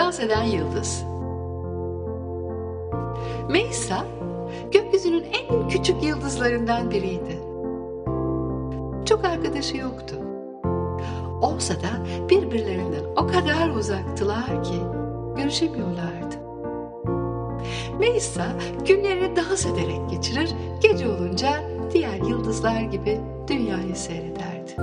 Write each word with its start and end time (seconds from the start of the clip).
Dans 0.00 0.20
eden 0.20 0.42
yıldız. 0.42 1.04
Meysa, 3.48 4.06
gökyüzünün 4.72 5.24
en 5.24 5.68
küçük 5.68 6.02
yıldızlarından 6.02 6.90
biriydi. 6.90 7.38
Çok 9.06 9.24
arkadaşı 9.24 9.76
yoktu. 9.76 10.16
Olsa 11.42 11.74
da 11.74 11.88
birbirlerinden 12.28 13.04
o 13.16 13.26
kadar 13.26 13.68
uzaktılar 13.68 14.64
ki 14.64 14.80
görüşemiyorlardı. 15.36 16.36
Meysa 17.98 18.46
günlerini 18.86 19.36
dans 19.36 19.66
ederek 19.66 20.10
geçirir, 20.10 20.50
gece 20.82 21.08
olunca 21.08 21.50
diğer 21.92 22.16
yıldızlar 22.16 22.80
gibi 22.80 23.20
dünyayı 23.48 23.96
seyrederdi. 23.96 24.76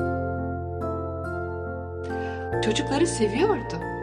Çocukları 2.66 3.08
seviyordu. 3.08 3.97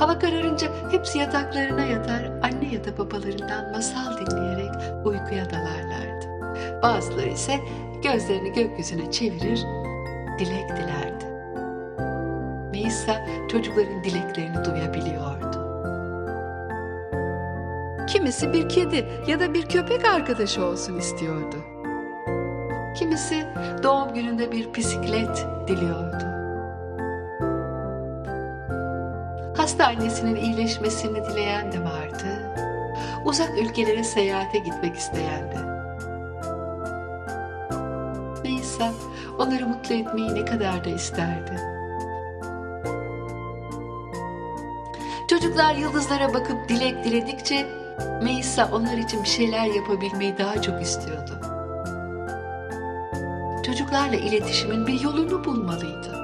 Hava 0.00 0.18
kararınca 0.18 0.68
hepsi 0.90 1.18
yataklarına 1.18 1.84
yatar, 1.84 2.24
anne 2.42 2.74
ya 2.74 2.84
da 2.84 2.98
babalarından 2.98 3.70
masal 3.72 4.16
dinleyerek 4.16 4.70
uykuya 5.04 5.50
dalarlardı. 5.50 6.26
Bazıları 6.82 7.28
ise 7.28 7.60
gözlerini 8.02 8.52
gökyüzüne 8.52 9.10
çevirir, 9.10 9.66
dilek 10.38 10.68
dilerdi. 10.68 11.24
Meysa 12.72 13.26
çocukların 13.50 14.04
dileklerini 14.04 14.64
duyabiliyordu. 14.64 15.60
Kimisi 18.06 18.52
bir 18.52 18.68
kedi 18.68 19.08
ya 19.26 19.40
da 19.40 19.54
bir 19.54 19.66
köpek 19.66 20.04
arkadaşı 20.04 20.64
olsun 20.64 20.98
istiyordu. 20.98 21.56
Kimisi 22.98 23.46
doğum 23.82 24.14
gününde 24.14 24.52
bir 24.52 24.74
bisiklet 24.74 25.46
diliyordu. 25.68 26.29
Hasta 29.60 29.86
annesinin 29.86 30.36
iyileşmesini 30.36 31.24
dileyen 31.24 31.72
de 31.72 31.84
vardı. 31.84 32.54
Uzak 33.24 33.58
ülkelere 33.58 34.04
seyahate 34.04 34.58
gitmek 34.58 34.96
isteyen 34.96 35.50
de. 35.50 35.58
Neyse 38.44 38.90
onları 39.38 39.66
mutlu 39.66 39.94
etmeyi 39.94 40.34
ne 40.34 40.44
kadar 40.44 40.84
da 40.84 40.88
isterdi. 40.90 41.60
Çocuklar 45.28 45.74
yıldızlara 45.74 46.34
bakıp 46.34 46.68
dilek 46.68 47.04
diledikçe 47.04 47.66
Meysa 48.22 48.68
onlar 48.72 48.96
için 48.96 49.22
bir 49.22 49.28
şeyler 49.28 49.66
yapabilmeyi 49.66 50.38
daha 50.38 50.62
çok 50.62 50.82
istiyordu. 50.82 51.40
Çocuklarla 53.66 54.16
iletişimin 54.16 54.86
bir 54.86 55.00
yolunu 55.00 55.44
bulmalıydı. 55.44 56.18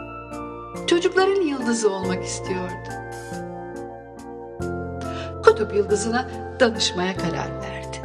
Çocukların 0.87 1.43
yıldızı 1.43 1.91
olmak 1.91 2.25
istiyordu. 2.25 3.06
Kutup 5.57 5.75
yıldızına 5.75 6.29
danışmaya 6.61 7.17
karar 7.17 7.61
verdi. 7.61 7.99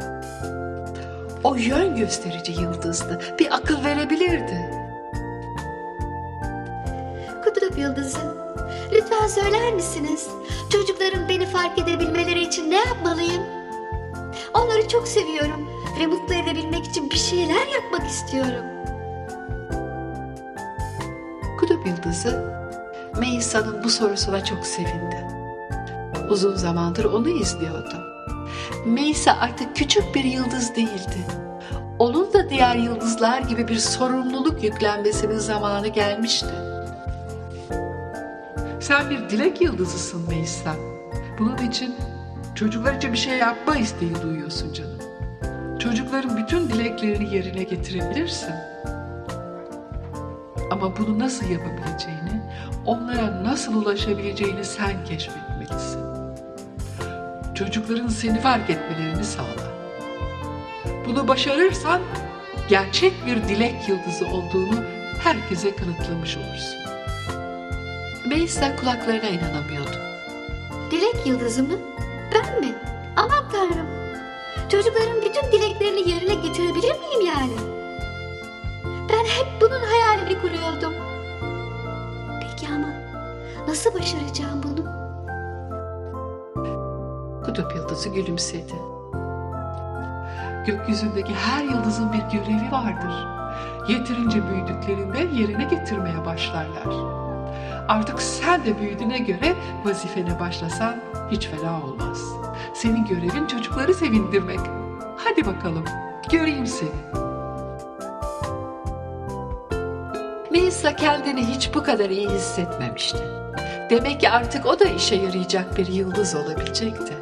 O 1.44 1.54
yön 1.54 1.96
gösterici 1.96 2.52
yıldızdı. 2.52 3.20
Bir 3.38 3.54
akıl 3.54 3.84
verebilirdi. 3.84 4.70
Kutup 7.44 7.78
Yıldızı, 7.78 8.36
lütfen 8.92 9.26
söyler 9.26 9.72
misiniz? 9.72 10.28
Çocukların 10.72 11.28
beni 11.28 11.46
fark 11.46 11.78
edebilmeleri 11.78 12.42
için 12.42 12.70
ne 12.70 12.76
yapmalıyım? 12.76 13.42
Onları 14.54 14.88
çok 14.88 15.08
seviyorum 15.08 15.68
ve 16.00 16.06
mutlu 16.06 16.34
edebilmek 16.34 16.84
için 16.84 17.10
bir 17.10 17.18
şeyler 17.18 17.66
yapmak 17.66 18.08
istiyorum. 18.08 18.64
Kutup 21.60 21.86
yıldızı 21.86 22.62
Meysa'nın 23.18 23.84
bu 23.84 23.90
sorusuna 23.90 24.44
çok 24.44 24.66
sevindi. 24.66 25.31
Uzun 26.32 26.56
zamandır 26.56 27.04
onu 27.04 27.28
izliyordu. 27.28 27.94
Meysa 28.86 29.32
artık 29.40 29.76
küçük 29.76 30.14
bir 30.14 30.24
yıldız 30.24 30.76
değildi. 30.76 31.26
Onun 31.98 32.32
da 32.32 32.50
diğer 32.50 32.76
yıldızlar 32.76 33.40
gibi 33.40 33.68
bir 33.68 33.78
sorumluluk 33.78 34.64
yüklenmesinin 34.64 35.38
zamanı 35.38 35.88
gelmişti. 35.88 36.54
Sen 38.80 39.10
bir 39.10 39.30
dilek 39.30 39.60
yıldızısın 39.60 40.28
Meysa. 40.28 40.74
Bunun 41.38 41.58
için 41.58 41.94
çocuklar 42.54 42.94
için 42.94 43.12
bir 43.12 43.18
şey 43.18 43.38
yapma 43.38 43.76
isteği 43.76 44.22
duyuyorsun 44.22 44.72
canım. 44.72 44.98
Çocukların 45.78 46.36
bütün 46.36 46.68
dileklerini 46.68 47.34
yerine 47.34 47.62
getirebilirsin. 47.62 48.54
Ama 50.70 50.96
bunu 50.96 51.18
nasıl 51.18 51.46
yapabileceğini, 51.46 52.42
onlara 52.86 53.44
nasıl 53.44 53.74
ulaşabileceğini 53.74 54.64
sen 54.64 55.04
keşfetmelisin. 55.04 55.51
Çocukların 57.54 58.08
seni 58.08 58.40
fark 58.40 58.70
etmelerini 58.70 59.24
sağla. 59.24 59.72
Bunu 61.06 61.28
başarırsan 61.28 62.00
gerçek 62.68 63.26
bir 63.26 63.48
dilek 63.48 63.88
yıldızı 63.88 64.26
olduğunu 64.26 64.84
herkese 65.24 65.76
kanıtlamış 65.76 66.36
olursun. 66.36 66.78
Meysa 68.28 68.76
kulaklarına 68.76 69.28
inanamıyordu. 69.28 69.96
Dilek 70.90 71.26
Yıldızı 71.26 71.62
mı? 71.62 71.74
Ben 72.34 72.60
mi? 72.60 72.74
Aman 73.16 73.44
Tanrım. 73.52 73.86
Çocukların 74.68 75.22
bütün 75.22 75.52
dileklerini 75.52 76.10
yerine 76.10 76.34
getirebilir 76.34 76.92
miyim 76.98 77.26
yani? 77.26 77.56
Ben 79.08 79.24
hep 79.24 79.60
bunun 79.60 79.80
hayalini 79.80 80.40
kuruyordum. 80.40 80.94
Peki 82.40 82.72
ama 82.74 82.88
nasıl 83.68 83.94
başaracağım 83.94 84.62
bunu? 84.62 84.71
Yıldızı 88.02 88.20
gülümsedi. 88.20 88.74
Gökyüzündeki 90.66 91.34
her 91.34 91.64
yıldızın 91.64 92.12
bir 92.12 92.18
görevi 92.18 92.72
vardır. 92.72 93.26
Yeterince 93.88 94.48
büyüdüklerinde 94.48 95.18
yerine 95.18 95.64
getirmeye 95.64 96.24
başlarlar. 96.24 96.86
Artık 97.88 98.22
sen 98.22 98.64
de 98.64 98.78
büyüdüğüne 98.78 99.18
göre 99.18 99.54
vazifene 99.84 100.40
başlasan 100.40 100.96
hiç 101.30 101.46
fena 101.46 101.82
olmaz. 101.84 102.18
Senin 102.74 103.04
görevin 103.04 103.46
çocukları 103.46 103.94
sevindirmek. 103.94 104.60
Hadi 105.16 105.46
bakalım, 105.46 105.84
göreyim 106.30 106.66
seni. 106.66 106.90
Melisa 110.50 110.96
kendini 110.96 111.46
hiç 111.46 111.74
bu 111.74 111.82
kadar 111.82 112.10
iyi 112.10 112.28
hissetmemişti. 112.28 113.22
Demek 113.90 114.20
ki 114.20 114.30
artık 114.30 114.66
o 114.66 114.80
da 114.80 114.84
işe 114.84 115.14
yarayacak 115.14 115.78
bir 115.78 115.86
yıldız 115.86 116.34
olabilecekti. 116.34 117.21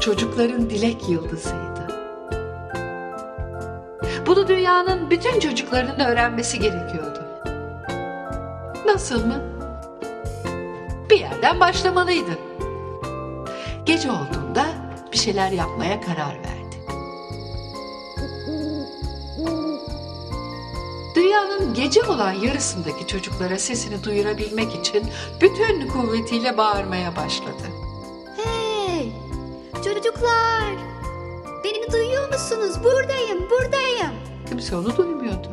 Çocukların 0.00 0.70
dilek 0.70 1.08
yıldızıydı. 1.08 1.88
Bunu 4.26 4.48
dünyanın 4.48 5.10
bütün 5.10 5.40
çocuklarının 5.40 5.98
öğrenmesi 6.00 6.58
gerekiyordu. 6.58 7.24
Nasıl 8.86 9.26
mı? 9.26 9.42
Bir 11.10 11.20
yerden 11.20 11.60
başlamalıydı. 11.60 12.38
Gece 13.86 14.10
olduğunda 14.10 14.66
bir 15.12 15.18
şeyler 15.18 15.50
yapmaya 15.50 16.00
karar 16.00 16.36
verdi. 16.36 16.76
Dünyanın 21.14 21.74
gece 21.74 22.02
olan 22.02 22.32
yarısındaki 22.32 23.06
çocuklara 23.06 23.58
sesini 23.58 24.04
duyurabilmek 24.04 24.74
için 24.74 25.06
bütün 25.40 25.88
kuvvetiyle 25.88 26.56
bağırmaya 26.56 27.16
başladı. 27.16 27.77
Çocuklar! 30.18 30.72
Beni 31.64 31.92
duyuyor 31.92 32.32
musunuz? 32.32 32.84
Buradayım, 32.84 33.50
buradayım. 33.50 34.12
Kimse 34.48 34.76
onu 34.76 34.96
duymuyordu. 34.96 35.48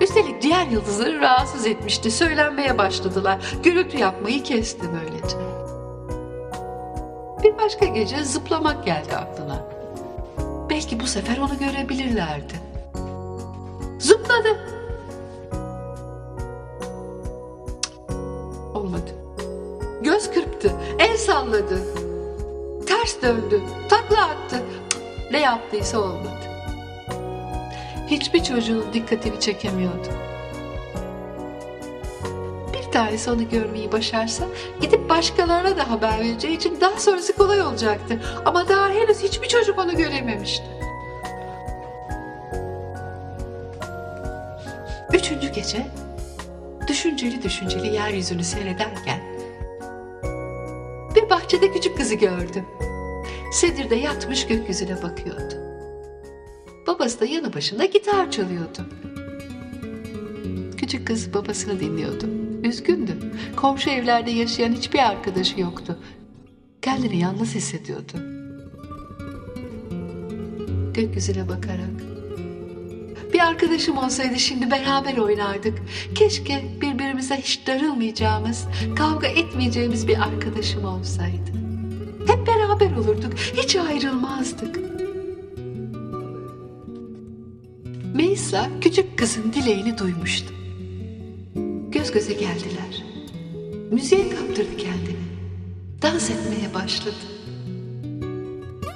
Üstelik 0.00 0.42
diğer 0.42 0.66
yıldızları 0.66 1.20
rahatsız 1.20 1.66
etmişti. 1.66 2.10
Söylenmeye 2.10 2.78
başladılar. 2.78 3.38
Gürültü 3.62 3.98
yapmayı 3.98 4.42
kesti 4.42 4.82
böylece. 4.92 5.36
Bir 7.44 7.58
başka 7.58 7.86
gece 7.86 8.24
zıplamak 8.24 8.84
geldi 8.84 9.16
aklına. 9.16 9.64
Belki 10.70 11.00
bu 11.00 11.06
sefer 11.06 11.38
onu 11.38 11.58
görebilirlerdi. 11.58 12.54
Zıpladı. 13.98 14.58
Olmadı. 18.74 19.10
Göz 20.02 20.30
kırptı, 20.30 20.72
el 20.98 21.16
salladı. 21.16 22.11
Döndü, 23.22 23.60
takla 23.88 24.24
attı. 24.24 24.62
Ne 25.30 25.40
yaptıysa 25.40 25.98
olmadı. 25.98 26.40
Hiçbir 28.06 28.44
çocuğun 28.44 28.84
dikkatini 28.92 29.40
çekemiyordu. 29.40 30.08
Bir 32.72 32.92
tanesi 32.92 33.30
onu 33.30 33.48
görmeyi 33.48 33.92
başarsa 33.92 34.44
gidip 34.80 35.08
başkalarına 35.08 35.76
da 35.76 35.90
haber 35.90 36.18
vereceği 36.18 36.56
için 36.56 36.80
daha 36.80 37.00
sonrası 37.00 37.36
kolay 37.36 37.62
olacaktı. 37.62 38.20
Ama 38.44 38.68
daha 38.68 38.88
henüz 38.88 39.22
hiçbir 39.22 39.48
çocuk 39.48 39.78
onu 39.78 39.96
görememişti. 39.96 40.66
Üçüncü 45.12 45.52
gece 45.52 45.86
düşünceli 46.88 47.42
düşünceli 47.42 47.94
yeryüzünü 47.94 48.44
seyrederken 48.44 49.20
bir 51.14 51.30
bahçede 51.30 51.72
küçük 51.72 51.96
kızı 51.96 52.14
gördüm. 52.14 52.66
Sedirde 53.52 53.94
yatmış 53.94 54.46
gökyüzüne 54.46 55.02
bakıyordu. 55.02 55.54
Babası 56.86 57.20
da 57.20 57.24
yanı 57.24 57.54
başında 57.54 57.84
gitar 57.84 58.30
çalıyordu. 58.30 58.86
Küçük 60.76 61.06
kız 61.06 61.34
babasını 61.34 61.80
dinliyordu. 61.80 62.26
Üzgündü. 62.64 63.16
Komşu 63.56 63.90
evlerde 63.90 64.30
yaşayan 64.30 64.72
hiçbir 64.72 64.98
arkadaşı 64.98 65.60
yoktu. 65.60 65.98
Kendini 66.82 67.18
yalnız 67.18 67.54
hissediyordu. 67.54 68.12
Gökyüzüne 70.94 71.48
bakarak. 71.48 72.02
Bir 73.32 73.40
arkadaşım 73.40 73.98
olsaydı 73.98 74.38
şimdi 74.38 74.70
beraber 74.70 75.16
oynardık. 75.16 75.78
Keşke 76.14 76.64
birbirimize 76.80 77.36
hiç 77.36 77.66
darılmayacağımız, 77.66 78.64
kavga 78.96 79.26
etmeyeceğimiz 79.26 80.08
bir 80.08 80.22
arkadaşım 80.22 80.84
olsaydı. 80.84 81.71
Beraber 82.72 82.96
olurduk, 82.96 83.32
hiç 83.36 83.76
ayrılmazdık. 83.76 84.80
Meysa 88.14 88.70
küçük 88.80 89.18
kızın 89.18 89.52
dileğini 89.52 89.98
duymuştu. 89.98 90.54
Göz 91.88 92.12
göze 92.12 92.32
geldiler. 92.32 93.04
Müziğe 93.90 94.30
kaptırdı 94.30 94.76
kendini. 94.76 95.22
Dans 96.02 96.30
etmeye 96.30 96.74
başladı. 96.74 97.14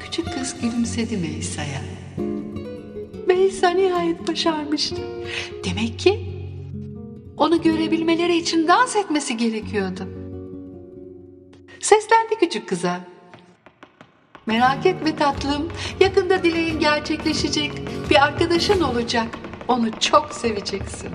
Küçük 0.00 0.32
kız 0.34 0.60
gülümsedi 0.62 1.16
Meysa'ya. 1.16 1.82
Meysa 3.26 3.70
nihayet 3.70 4.28
başarmıştı. 4.28 5.02
Demek 5.64 5.98
ki 5.98 6.20
onu 7.36 7.62
görebilmeleri 7.62 8.36
için 8.36 8.68
dans 8.68 8.96
etmesi 8.96 9.36
gerekiyordu. 9.36 10.08
Seslendi 11.80 12.34
küçük 12.40 12.68
kıza. 12.68 13.15
Merak 14.46 14.86
etme 14.86 15.16
tatlım, 15.16 15.68
yakında 16.00 16.44
dileğin 16.44 16.80
gerçekleşecek. 16.80 17.72
Bir 18.10 18.24
arkadaşın 18.24 18.80
olacak. 18.80 19.26
Onu 19.68 20.00
çok 20.00 20.32
seveceksin. 20.32 21.10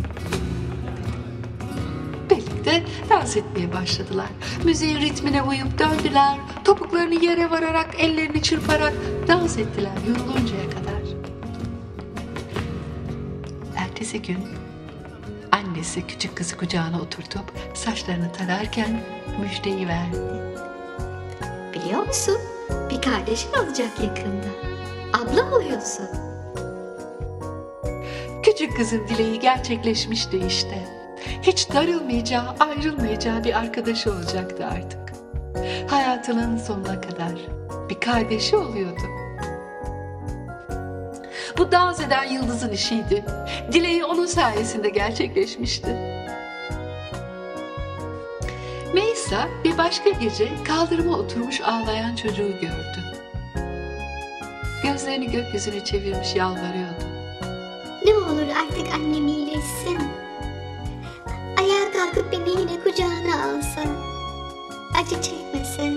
Birlikte 2.29 2.83
dans 3.09 3.37
etmeye 3.37 3.73
başladılar. 3.73 4.27
Müziğin 4.63 5.01
ritmine 5.01 5.41
uyup 5.41 5.79
döndüler. 5.79 6.37
Topuklarını 6.63 7.25
yere 7.25 7.51
vararak, 7.51 7.89
ellerini 7.99 8.41
çırparak 8.41 8.93
dans 9.27 9.57
ettiler 9.57 9.91
yoruluncaya 10.07 10.69
kadar. 10.69 11.01
Ertesi 13.77 14.21
gün 14.21 14.39
annesi 15.51 16.07
küçük 16.07 16.35
kızı 16.35 16.57
kucağına 16.57 17.01
oturtup 17.01 17.53
saçlarını 17.73 18.31
tararken 18.31 19.01
müjdeyi 19.41 19.87
verdi. 19.87 20.17
Biliyor 21.73 22.07
musun? 22.07 22.37
Bir 23.01 23.11
kardeşin 23.11 23.53
olacak 23.53 23.89
yakında. 24.03 24.47
Abla 25.13 25.55
oluyorsun. 25.55 26.07
Küçük 28.43 28.77
kızın 28.77 29.07
dileği 29.07 29.39
gerçekleşmişti 29.39 30.37
işte. 30.47 30.87
Hiç 31.41 31.69
darılmayacağı, 31.73 32.55
ayrılmayacağı 32.59 33.43
bir 33.43 33.59
arkadaşı 33.59 34.11
olacaktı 34.11 34.65
artık. 34.65 35.13
Hayatının 35.89 36.57
sonuna 36.57 37.01
kadar 37.01 37.31
bir 37.89 37.99
kardeşi 37.99 38.57
oluyordu. 38.57 39.01
Bu 41.57 41.71
dans 41.71 41.99
eden 41.99 42.23
yıldızın 42.23 42.71
işiydi. 42.71 43.25
Dileği 43.71 44.05
onun 44.05 44.25
sayesinde 44.25 44.89
gerçekleşmişti. 44.89 46.20
Meysa 49.31 49.49
bir 49.63 49.77
başka 49.77 50.09
gece 50.09 50.63
kaldırıma 50.63 51.17
oturmuş 51.17 51.61
ağlayan 51.61 52.15
çocuğu 52.15 52.51
gördü. 52.61 53.03
Gözlerini 54.83 55.31
gökyüzüne 55.31 55.83
çevirmiş 55.83 56.35
yalvarıyordu. 56.35 57.03
Ne 58.05 58.13
olur 58.13 58.47
artık 58.61 58.93
annem 58.93 59.27
iyileşsin. 59.27 59.97
Ayağa 61.57 61.91
kalkıp 61.93 62.31
beni 62.31 62.49
yine 62.49 62.83
kucağına 62.83 63.43
alsa. 63.43 63.81
Acı 64.99 65.21
çekmese. 65.21 65.93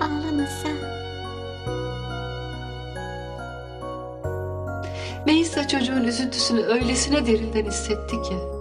Ağlamasa. 0.00 0.68
Melisa 5.26 5.68
çocuğun 5.68 6.04
üzüntüsünü 6.04 6.60
öylesine 6.60 7.26
derinden 7.26 7.64
hissetti 7.64 8.22
ki. 8.22 8.59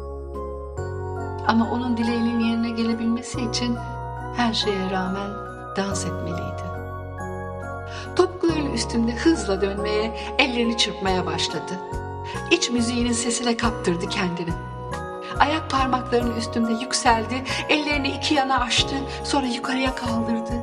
Ama 1.49 1.71
onun 1.71 1.97
dileğinin 1.97 2.39
yerine 2.39 2.69
gelebilmesi 2.69 3.41
için 3.41 3.77
her 4.35 4.53
şeye 4.53 4.89
rağmen 4.91 5.29
dans 5.77 6.05
etmeliydi. 6.05 6.63
Topuklarının 8.15 8.73
üstünde 8.73 9.11
hızla 9.15 9.61
dönmeye, 9.61 10.35
ellerini 10.37 10.77
çırpmaya 10.77 11.25
başladı. 11.25 11.79
İç 12.51 12.69
müziğinin 12.69 13.11
sesine 13.11 13.57
kaptırdı 13.57 14.09
kendini. 14.09 14.53
Ayak 15.39 15.69
parmaklarının 15.69 16.35
üstünde 16.35 16.73
yükseldi, 16.73 17.43
ellerini 17.69 18.07
iki 18.07 18.33
yana 18.33 18.59
açtı, 18.59 18.95
sonra 19.23 19.45
yukarıya 19.45 19.95
kaldırdı. 19.95 20.53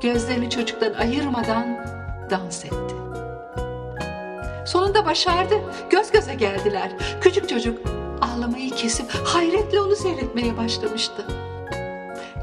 Gözlerini 0.00 0.50
çocuktan 0.50 0.92
ayırmadan 0.92 1.66
dans 2.30 2.64
etti. 2.64 2.94
Sonunda 4.66 5.06
başardı. 5.06 5.54
Göz 5.90 6.10
göze 6.10 6.34
geldiler. 6.34 6.92
Küçük 7.20 7.48
çocuk 7.48 7.78
ağlamayı 8.20 8.70
kesip 8.70 9.10
hayretle 9.10 9.80
onu 9.80 9.96
seyretmeye 9.96 10.56
başlamıştı. 10.56 11.26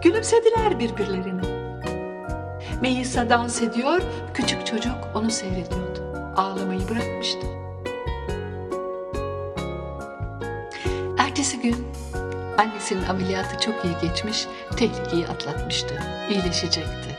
Gülümsediler 0.03 0.79
birbirlerine. 0.79 1.41
Melisa 2.81 3.29
dans 3.29 3.61
ediyor, 3.61 4.01
küçük 4.33 4.65
çocuk 4.65 4.95
onu 5.15 5.31
seyrediyordu. 5.31 6.33
Ağlamayı 6.37 6.89
bırakmıştı. 6.89 7.47
Ertesi 11.17 11.59
gün 11.59 11.87
annesinin 12.57 13.03
ameliyatı 13.03 13.59
çok 13.59 13.85
iyi 13.85 14.09
geçmiş, 14.09 14.47
tehlikeyi 14.77 15.27
atlatmıştı, 15.27 16.01
iyileşecekti. 16.29 17.17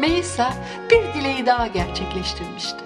Melisa 0.00 0.52
bir 0.90 1.14
dileği 1.14 1.46
daha 1.46 1.66
gerçekleştirmişti. 1.66 2.84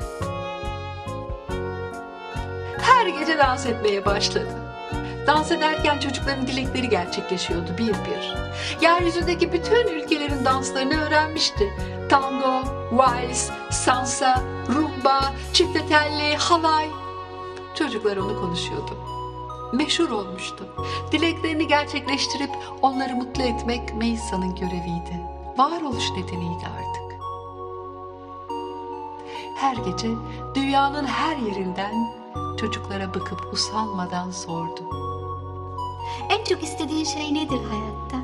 Her 2.79 3.07
gece 3.07 3.39
dans 3.39 3.67
etmeye 3.67 4.05
başladı. 4.05 4.62
Dans 5.27 5.53
ederken 5.53 5.99
çocukların 5.99 6.47
dilekleri 6.47 6.89
gerçekleşiyordu 6.89 7.71
bir 7.79 7.89
bir. 7.89 8.35
Yeryüzündeki 8.81 9.53
bütün 9.53 9.89
ülkelerin 9.89 10.45
danslarını 10.45 11.03
öğrenmişti. 11.03 11.73
Tango, 12.09 12.63
vals, 12.93 13.51
salsa, 13.71 14.43
rumba, 14.75 15.33
çifte 15.53 15.87
telli, 15.87 16.37
halay. 16.37 16.87
Çocuklar 17.75 18.17
onu 18.17 18.41
konuşuyordu. 18.41 18.99
Meşhur 19.73 20.11
olmuştu. 20.11 20.67
Dileklerini 21.13 21.69
gerçekleştirip 21.69 22.51
onları 22.83 23.15
mutlu 23.15 23.43
etmek 23.43 23.95
Meysa'nın 23.95 24.55
göreviydi. 24.55 25.21
Varoluş 25.59 26.11
nedeniydi 26.11 26.67
artık. 26.67 27.03
Her 29.57 29.77
gece 29.77 30.09
dünyanın 30.55 31.05
her 31.05 31.37
yerinden 31.37 32.22
çocuklara 32.63 33.15
bakıp 33.15 33.53
usanmadan 33.53 34.31
sordu 34.31 34.81
En 36.31 36.45
çok 36.45 36.63
istediğin 36.63 37.05
şey 37.05 37.35
nedir 37.35 37.61
hayatta? 37.71 38.17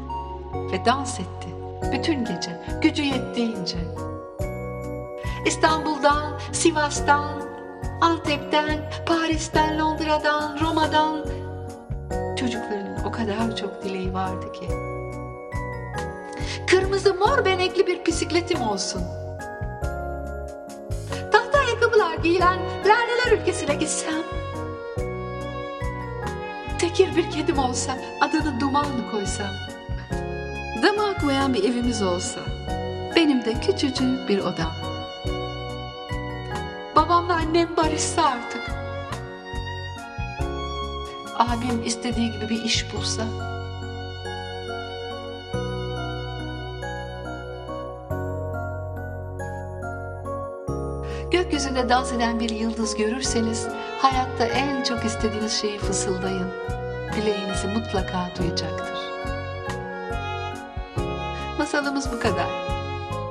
ve 0.73 0.85
dans 0.85 1.21
etti 1.21 1.49
bütün 1.93 2.25
gece 2.25 2.61
gücü 2.83 3.03
yettiğince. 3.03 3.79
İstanbul'dan, 5.47 6.39
Sivas'tan, 6.53 7.43
Antep'ten, 8.01 8.91
Paris'ten, 9.07 9.79
Londra'dan, 9.79 10.59
Roma'dan 10.61 11.27
çocukların 12.37 13.05
o 13.05 13.13
kadar 13.13 13.57
çok 13.57 13.85
dileği 13.85 14.15
vardı 14.15 14.53
ki. 14.53 14.69
Kırmızı 16.67 17.15
mor 17.15 17.45
benekli 17.45 17.87
bir 17.87 18.07
bisikletim 18.07 18.63
olsun. 18.63 19.03
Ayakkabılar 21.99 22.23
giyilen 22.23 22.59
laneler 22.85 23.41
ülkesine 23.41 23.75
gitsem. 23.75 24.23
Tekir 26.79 27.17
bir 27.17 27.31
kedim 27.31 27.59
olsa 27.59 27.99
adını 28.21 28.61
duman 28.61 28.87
mı 28.87 29.11
koysam? 29.11 29.55
Dama 30.83 31.09
akmayan 31.09 31.55
bir 31.55 31.65
evimiz 31.65 32.03
olsa. 32.03 32.41
Benim 33.17 33.45
de 33.45 33.61
küçücük 33.61 34.29
bir 34.29 34.39
odam. 34.39 34.73
Babamla 36.97 37.35
annem 37.35 37.77
barışsa 37.77 38.23
artık. 38.25 38.71
Abim 41.39 41.83
istediği 41.85 42.33
gibi 42.33 42.49
bir 42.49 42.63
iş 42.63 42.95
bulsa. 42.95 43.25
Gökyüzünde 51.59 51.89
dans 51.89 52.13
eden 52.13 52.41
bir 52.41 52.51
yıldız 52.51 52.97
görürseniz 52.97 53.69
hayatta 54.03 54.45
en 54.45 54.83
çok 54.83 55.05
istediğiniz 55.05 55.53
şeyi 55.53 55.79
fısıldayın. 55.79 56.51
dileğinizi 57.17 57.67
mutlaka 57.67 58.31
duyacaktır. 58.39 58.99
Masalımız 61.59 62.13
bu 62.13 62.21
kadar. 62.21 62.51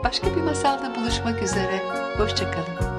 Başka 0.03 0.35
bir 0.35 0.41
masalda 0.41 0.95
buluşmak 0.95 1.43
üzere. 1.43 1.83
Hoşçakalın. 2.17 2.96